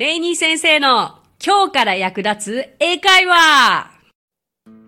[0.00, 3.90] レイニー先生の今日から役立つ英会話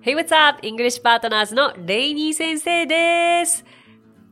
[0.01, 0.67] Hey, what's up?
[0.67, 3.63] English Partners のレイニー先生です。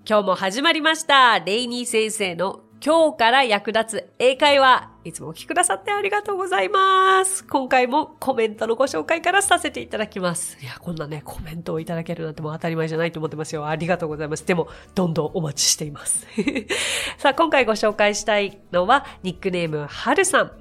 [0.08, 1.38] 今日も始まりました。
[1.40, 4.88] レイニー先生の今日から役立つ英会話。
[5.04, 7.44] いつもお聞きくださってありがとうございます。
[7.44, 10.56] 今回もコメントのご紹介からさせていただきます。
[10.62, 13.66] いや、こんなね、コメントをいただけるなんてもう当たり前じゃないと思ってますよ。
[13.66, 14.46] ありがとうございます。
[14.46, 16.26] でも、どんどんお待ちしています。
[17.18, 20.59] さあ、今回ご紹介したいのは、ニックネーム、はるさん。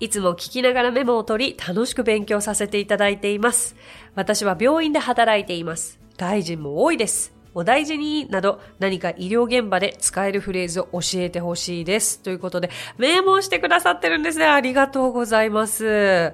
[0.00, 3.74] いつも聞きながらメモを取り、楽しく勉強させていただいています。
[4.14, 5.98] 私は病院で働いています。
[6.16, 7.32] 外人も多いです。
[7.52, 12.20] お大事になど何か医療現場で使えるフレーズを教えてほしいです。
[12.20, 14.44] ということで、メモしてくださってるんですね。
[14.44, 16.32] ありがとうございます。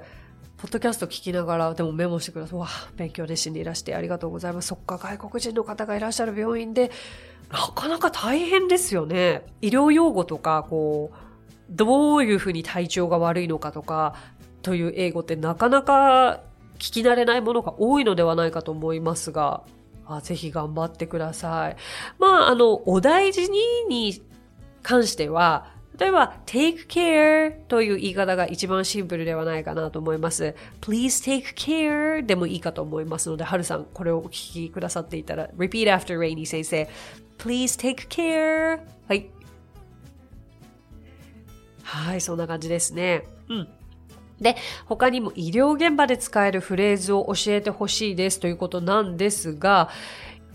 [0.58, 2.58] ポッドキャスト聞きながら、でもメモしてください。
[2.58, 4.68] わ、勉強熱心でいらしてありがとうございます。
[4.68, 6.90] そっか、外国人の方がいらっしゃる病院で、
[7.50, 9.46] なかなか大変ですよね。
[9.62, 11.16] 医療用語とか、こう、
[11.74, 14.14] どういうふうに体調が悪いのかとか、
[14.62, 16.40] という英語ってなかなか
[16.78, 19.62] 聞き慣れないものが多いのではないかと思いますが、
[20.06, 21.76] あぜひ頑張ってください。
[22.18, 24.22] まあ、あの、お大事にに
[24.82, 30.54] 関しては、例えば、take care という言い方が一番シンプルではないかなと思います。
[30.80, 36.88] please take care でもいいかと思いますので、はるさん、これをお聞きくださっていたら、repeat after Rainy 先生。
[37.38, 39.30] please take care はい。
[41.84, 43.24] はい、そんな感じですね。
[43.48, 43.68] うん。
[44.40, 49.90] で、他にも医療現場で使えるフレーズを教えてほしいですということなんですが、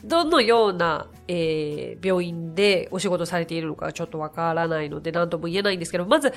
[0.03, 6.33] どのような、えー病院でお仕事されているのかちょっとわからないので何とも言えないんですけど、まず、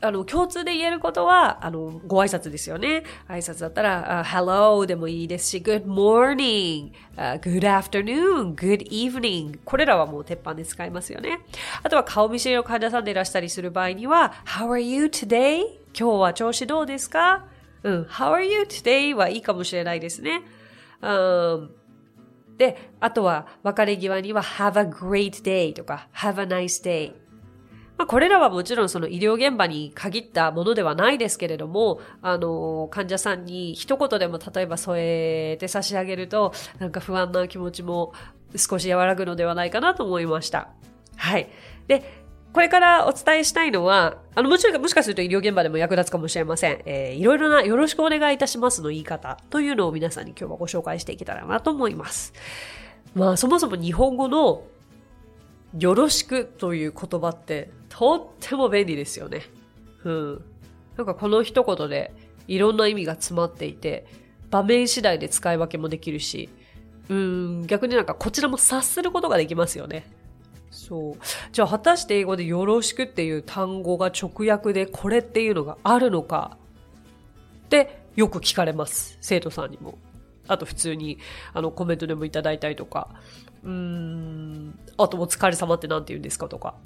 [0.00, 3.02] あの、共通で言えることは、あの、ご挨拶ですよね。
[3.28, 9.58] 挨拶だったら、あ hello でもいいですし、good morning、あ good afternoon、good evening。
[9.64, 11.40] これらはもう鉄板で使いますよね。
[11.82, 15.62] あとは顔見知りの患者さんでいらしたりする場合には、how are you today?
[15.98, 17.46] 今日は調子どうですか？
[17.82, 19.14] うん、how are you today?
[19.14, 20.42] はいいかもしれないですね。
[21.00, 21.70] うん
[22.58, 27.12] で、あとは別れ際には have a great day とか have a nice day。
[27.98, 35.00] まあ、これらはもちろんその医療現場に限ったものではないですけれども、あの、患者さんに一言でも例えば添
[35.52, 38.12] えて差し上げると、なんか不安な気持ちも
[38.54, 40.68] 少し和らぐのではないかなと思いました。
[41.16, 41.48] はい。
[41.88, 46.82] で、これからお伝えしたいのは、あの、もちろん、もしかすると医療現場でも役立つかもしれません。
[46.86, 52.32] えー、いろいろな、よろしくお願いいたしますの言い方というのを皆さんに今日はご紹介していけたらなと思います。
[53.14, 54.62] まあ、そもそも日本語の
[55.78, 59.42] よろしくという言葉ってとっても便利ですよね。
[60.04, 60.44] うん。
[60.96, 62.12] なんかこの一言で
[62.48, 64.06] いろんな意味が詰まっていて、
[64.50, 66.48] 場面次第で使い分けもできるし、
[67.08, 70.10] うん、逆になんかこちらも察することができますよね。
[70.70, 71.14] そう。
[71.52, 76.56] じゃあ果たして英語でよろしくっていう単語が直訳でこれっていうのがあるのか？
[77.66, 79.18] ってよく聞かれます。
[79.20, 79.98] 生徒さんにも。
[80.48, 81.18] あと普通に
[81.52, 83.08] あのコメントでもいただいたりとか。
[83.66, 84.78] うん。
[84.96, 86.76] あとお疲れ様って何て言うんですかとか。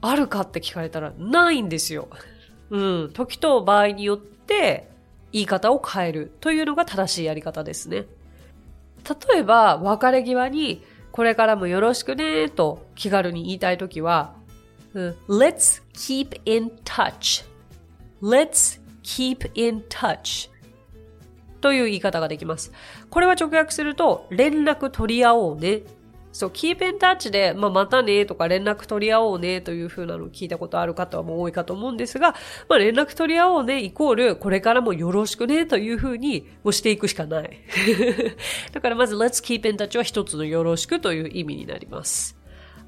[0.00, 2.08] あるかって聞かれたらないんですよ。
[2.70, 3.10] うん。
[3.12, 4.90] 時と場合によって
[5.32, 8.06] 言い方を変えるというのが正しいやり方ですね。
[9.30, 14.34] 例えば、別れ際に、これからもよろしくねと気軽に言いたいときは、
[14.92, 20.50] うん Let's keep in touch.Let's keep in touch.
[21.60, 22.72] という言い方ができます。
[23.10, 25.82] これは直訳すると、連絡取り合おうね。
[26.32, 32.34] そう、keep in touch で、まあ、またねとか連絡取り合おうねという風なのを聞いたことある方はもう多いかと思うんですが、
[32.68, 37.50] まあ、連絡取り合おうねイコール、これからもよろしくねという風にもしていくしかない。
[38.72, 42.36] だからまず let's keep in touch は一つのよろしくという意味になります。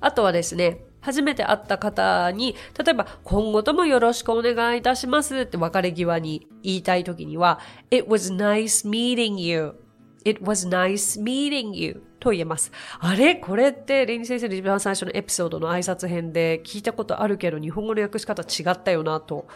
[0.01, 9.75] あとはですね、初めて会った方に、例えば、今後ともよろしくお願いいたしますって別れ際に言いたい時には、It was nice meeting you.
[10.25, 12.03] It was nice meeting you.
[12.21, 12.71] と言えます。
[12.99, 13.37] あれ？
[13.37, 19.47] これって、レイニー先生の一番最初のエピソードの挨拶編で聞いたことあるけど、日本語の訳し方違ったよなと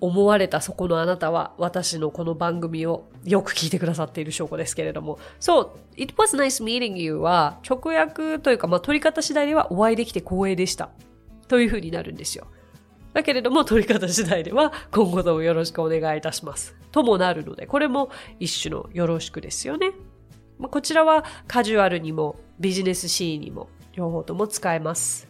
[0.00, 5.18] 思われたそこのあなたは、私のこの番組をよく聞いてくださっている証拠ですけれども。
[5.38, 5.70] そう、
[6.00, 10.88] It was nice meeting you は、直訳というか、まあ、取り方次第ではお会いできて光栄でした。
[11.48, 12.46] という風になるんですよ。
[13.12, 16.74] だけれども、取り方次第では、今後ともよろしくお願いいたします。
[16.90, 18.10] ともなるので、これも
[18.40, 19.92] 一種のよろしくですよね。
[20.62, 25.28] まあこちらはカジュアルにもビジネスシーンにも両方とも使えます。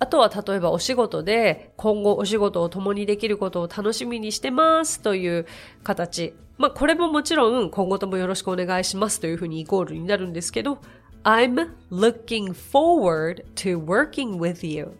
[0.00, 5.46] あとは例えばお仕事で今後お仕事を共にできることを楽しみにしてますという
[5.84, 6.34] 形。
[6.58, 10.78] まあこれももちろん今後ともよろしくお願いしますというふうにイコールになるんですけど
[11.22, 14.90] I'm looking forward to working with you.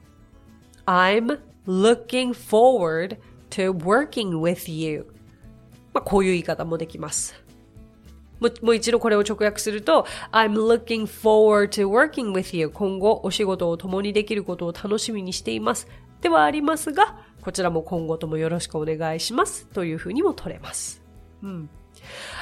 [0.86, 3.18] I'm looking forward
[3.50, 5.06] to working with you.
[5.92, 7.34] まあ、こういう言い方もできます。
[8.40, 12.70] もう一度これを直訳すると、I'm looking forward to working with you.
[12.70, 15.86] 今後お仕事を共にできることを楽しみにしています。
[16.20, 19.66] ではありますが、こちらも今後ともよろしくお願いします。
[19.66, 21.02] というふうにも取れます。
[21.42, 21.68] うん。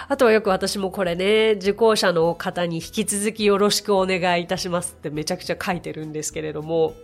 [0.08, 6.94] あとはよく私もこれね、受講者の方に引き続きよろしくお願いいたしますってめちゃくちゃ書いてるんですけれども、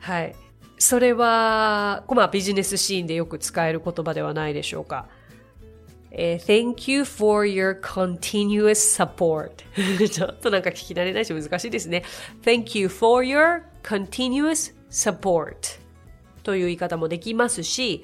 [0.00, 0.34] はい。
[0.78, 5.08] それは、まあビジネスシーンでよく使える言葉ではないでしょうか。
[6.10, 9.50] えー、Thank you for your continuous support.
[10.08, 12.02] ちょっとなんか聞き慣れないし難しいですね。
[12.42, 15.78] Thank you for your continuous support
[16.42, 18.02] という言い方もできますし、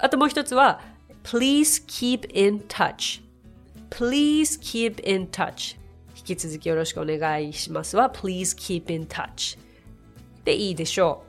[0.00, 0.80] あともう一つは、
[1.22, 3.22] Please keep in touch.
[3.90, 5.76] Please keep in touch.
[6.16, 9.58] 引き続きよろしくお願いしますは、Please keep in touch.
[10.44, 11.25] でいいでしょう。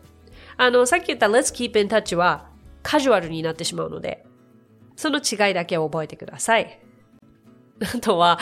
[0.57, 2.49] あの、さっき言った Let's keep in touch は
[2.83, 4.25] カジュアルになってしまうので、
[4.95, 6.79] その違いだけを覚えてください。
[7.95, 8.39] あとは、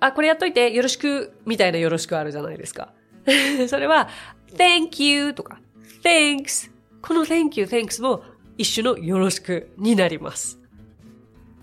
[0.00, 2.92] あ、これやっといて、よろしく、みたいなよろしくあるじゃないですか。
[3.68, 4.08] それは、
[4.54, 5.60] thank you とか、
[6.04, 6.70] thanks。
[7.02, 8.22] この thank you, thanks も
[8.56, 10.60] 一種のよろしくになります。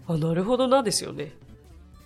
[0.07, 1.31] あ、なるほどなですよね。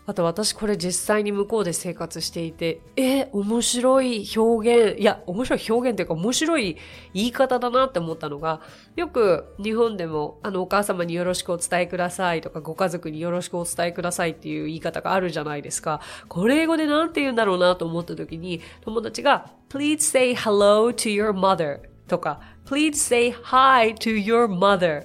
[0.09, 6.77] あと私これ実際に向こうで生活していて、え、面白い表現、いや、面白い表現っていうか面白い
[7.13, 8.59] 言い方だなって思ったのが、
[8.95, 16.01] よく日本でも、あの、お母様によろしくお伝えくださいとか、ご家族によろしくお伝えくださいっていう言い方があるじゃないですか。
[16.27, 25.03] これ英語でなんて言うんだろうなと思った時に、友達が、please say hello to your mother とか、please say hi to your mother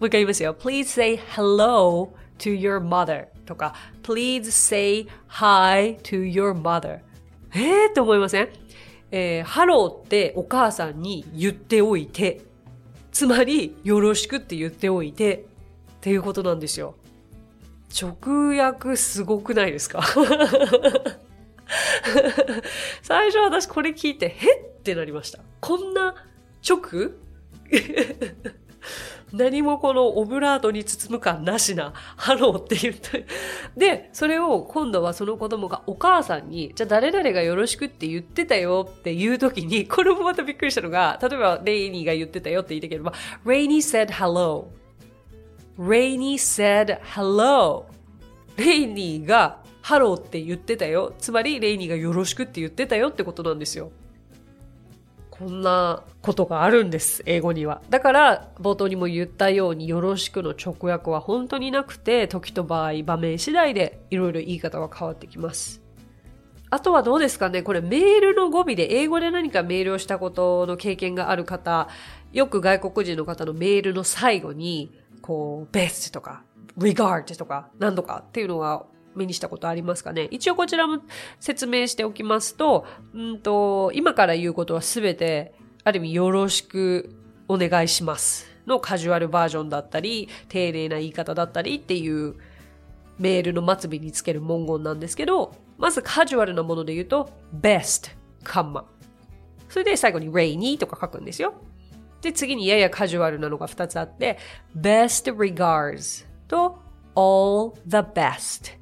[0.00, 0.54] もう一回言いますよ。
[0.54, 2.08] please say hello
[2.38, 7.00] to your mother とか、please say hi to your mother.
[7.54, 8.48] えーって思いません？
[9.10, 12.42] えー、ハローってお母さんに言っておいて、
[13.10, 15.46] つまり、よろしくって言っておいて、
[15.96, 16.94] っていうことなんですよ。
[18.00, 20.02] 直訳すごくないですか？
[23.02, 25.38] 最初私これ聞いて、へってなりました。
[25.60, 26.14] こんな
[26.68, 27.12] 直？
[29.38, 33.26] 何もこのオブラートに包む感なしな、ハローって言って。
[33.76, 43.12] で、それを今度はその子供がお母さんに、じゃあ誰々がよろしくって言ってたよっていう時に、これもまたびっくりしたのが、例えばレイニーが言ってたよって言ってければ、
[43.46, 44.66] Rainy said hello.
[45.78, 47.84] Rainy said hello.
[48.56, 51.14] レイニーがハローって言ってたよ。
[51.18, 53.92] つまりレイニーがよろしくって言ってたよってことなんですよ。
[55.38, 57.80] こんなことがあるんです、英語には。
[57.90, 65.80] だから、冒頭にも言ったように、よろしくの直訳は本当になくて、時と場合、場面次第でいろいろ言い方が変わってきます。
[66.70, 71.88] あとはどうですかねこれメールの語尾で英語で何かメールをしたことの経験がある方、
[72.32, 74.92] よく外国人の方のメールの最後に、
[75.22, 76.42] こう、best とか、
[76.76, 78.84] regard とか、何とかっていうのが
[79.14, 80.28] 目にしたことありますかね？
[80.30, 81.02] 一応こちらも
[81.40, 87.16] 説明しておきますと、んと、今から言うことはすべて、ある意味よろしく
[87.48, 92.36] お願いしますのカジュアルバージョンだったり、丁寧な言い方だったりっていう
[93.18, 98.10] メールの末尾につける文言なんですけど、まずカジュアルなもので言うと、best,
[98.44, 98.84] カンマ。
[99.68, 101.54] それで最後に rainy とか書くんですよ。
[102.20, 104.38] で、次にややカジュアルなのが2つあって、
[104.76, 106.78] best regards と
[107.14, 108.77] all the best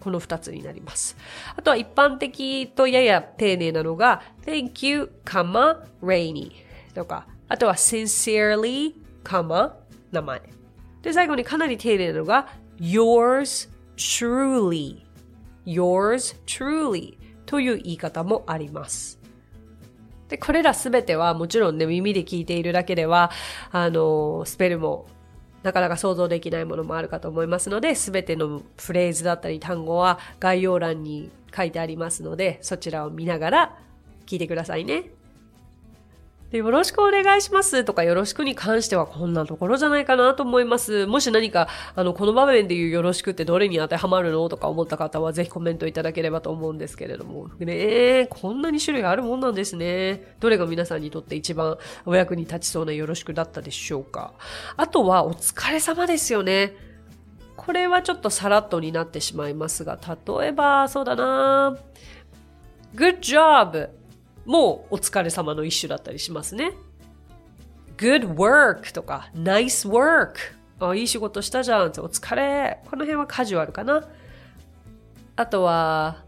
[0.00, 1.16] この二つになります。
[1.56, 6.50] あとは一般的とやや丁寧なのが thank you, comma, rainy
[6.94, 9.72] とか、あとは sincerely, comma,
[10.10, 10.42] 名前。
[11.02, 12.48] で、最後にかなり丁寧なのが
[12.80, 15.02] yours truly,
[15.66, 17.16] yours truly
[17.46, 19.20] という言い方もあります。
[20.28, 23.30] で、これらすべてはもちろんね、耳で聞いているだけでは、
[23.72, 25.06] あの、スペルも
[25.62, 33.78] なかなか想像できないものもあるかと思いますので、すべてのフレーズだったり単語は概要欄に書いてありますので、そちらを見ながら
[34.26, 35.10] 聞いてくださいね。
[36.50, 41.06] で、よろしくお願いしますとかよろしくに関してはこんなところじゃないかなと思います。
[41.06, 47.48] もし何か、あの、この場面で言うよろしくってどれに当てはまるのとか思った方はぜひコメントいただければと思うんですけれども。
[47.60, 50.34] ねこんなに種類あるもんなんですね。
[50.40, 54.32] どれが皆さんにとって一番お役に立ちそうなよろしくだったでしょうか。
[54.76, 56.74] あとは、お疲れ様ですよね。
[57.56, 61.76] これはちょっとさらっとになってしまいますが、例えば、そうだな
[62.96, 63.99] Good job!
[64.50, 66.72] もお疲れ様の一種だったりしますね。
[67.96, 70.34] good work とか nice work
[70.80, 74.08] あ、いい仕事したじゃんお疲れこの辺はカジュアルかな。
[75.36, 76.24] あとは、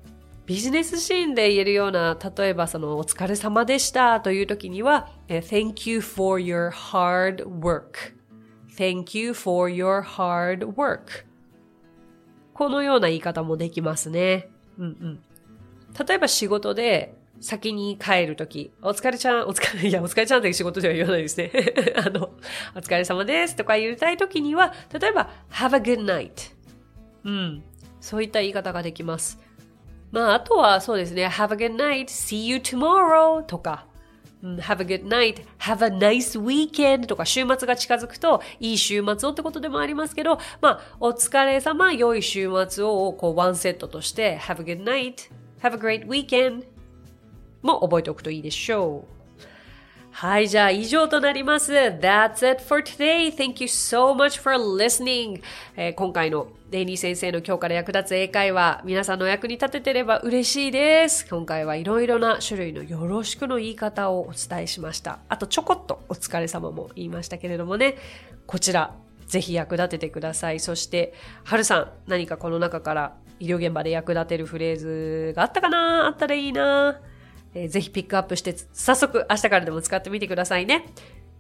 [0.46, 8.14] ビジネスシーンで言えるような、例えばそのお疲れ様でしたという時には、Thank you for your hard work
[8.76, 11.26] Thank you for your hard work.
[12.54, 14.48] このような言い方もできますね。
[14.78, 15.22] うんうん。
[16.06, 21.50] 例えば仕事で先に帰るとき、お疲れちゃん、お疲れ、 いや、お疲れちゃんって仕事では言わないですね。
[21.98, 22.30] あの、
[22.76, 26.52] お疲れ様ですとか言いたいときには、例えば、have a good night。
[27.24, 27.62] うん。
[28.00, 29.40] そういった言い方ができます。
[30.12, 33.86] まあ、あとはそうですね、have a good night, see you tomorrow とか、
[34.42, 45.30] have a good night, have a nice weekend とか週末が近づくといい週末をってことでもありますけど、まあ、お疲れ様、良い週末をこうワンセットとして have a good night,
[45.60, 46.71] have a great weekend
[47.62, 49.22] も覚えておくといいでしょう。
[50.14, 51.72] はい、じゃあ以上となります。
[51.72, 53.34] That's it for today.
[53.34, 55.40] Thank you so much for listening.
[55.74, 61.26] えー、今回のデイニー先生の今日から役立つ英会話、皆さんの役に立ててれば嬉しいです。
[61.26, 65.20] 今回はいろいろな種類のよろしくの言い方をお伝えしました。
[65.30, 67.96] あとちょこっとお疲れ様も言いましたけれどもね、
[68.46, 68.94] こちら
[69.26, 70.60] ぜひ役立ててください。
[70.60, 71.14] そして、
[71.44, 76.06] はるさん、何かこの中から医療現場で役立てるフレーズがあったかな？
[76.06, 77.00] あったらいいな
[77.54, 80.86] えー、ぜひピックアップして、早速明日からでも使ってみてくださいね。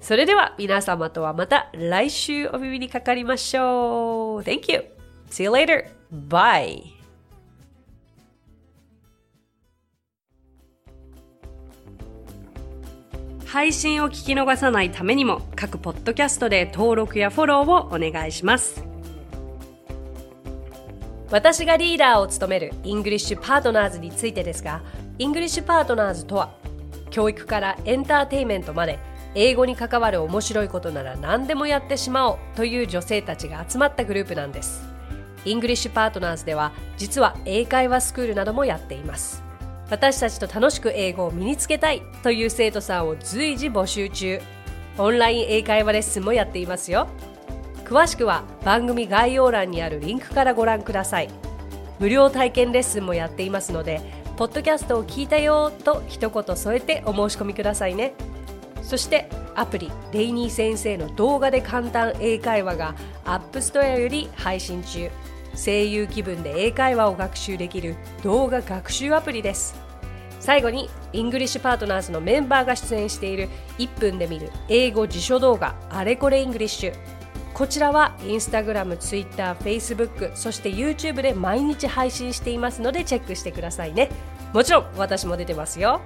[0.00, 4.42] それでは皆様とはまた来週お耳にかかりましょう。
[4.42, 4.84] Thank you.
[5.30, 5.86] See you later.
[6.28, 7.02] Bye.
[13.46, 18.82] 配信を聞き逃さないためにも各ポッドキャストで登録やフォローをお願いします。
[21.30, 24.82] 私がリーダーを務めるイングリッシュパートナーズについてですが、
[25.22, 26.52] イングリッシュパートナーズとは
[27.10, 28.98] 教育からエンターテイメントまで
[29.36, 34.82] 英語に関わる面白いことなら何でもやってしまおうという女性たちが集まったグループなんです。
[35.44, 39.44] イングリッシュパートナーズでは実は英会話スクールなどもやっています。
[39.90, 44.40] 私たちと楽しく英語を身につけたいという生徒さんを随時募集中。
[44.98, 47.06] オンライン英会話レッスンもやっていますよ。
[47.84, 51.28] 詳しくは番組概要欄にあるリンクからご覧ください。
[52.00, 58.14] 無料体験レッスンもやっていますのでポッドキャストを聞いたよと一言添えてお申し込みくださいね。
[58.82, 62.94] そしてアプリレイニー先生の動画で簡単英会話が
[63.24, 65.10] App Store より配信中。
[65.54, 69.74] 声優気分で英会話を学習できる動画学習アプリです。
[70.40, 73.48] 最後にイングリッシュパートナーズのメンバーが出演している
[73.78, 77.21] 1分で見る英語辞書動画あれこれイングリッシュ
[77.54, 84.10] こちらはインスタグラム、ツイッター、フェイスブック、そして YouTube で毎日配信していますのでチェックしてくださいね。
[84.54, 86.00] もちろん私も出てますよ。